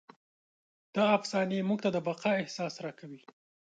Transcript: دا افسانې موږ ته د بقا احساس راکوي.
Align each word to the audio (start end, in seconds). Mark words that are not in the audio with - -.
دا 0.95 1.03
افسانې 1.17 1.67
موږ 1.69 1.79
ته 1.83 1.89
د 1.95 1.97
بقا 2.07 2.31
احساس 2.41 2.73
راکوي. 2.85 3.21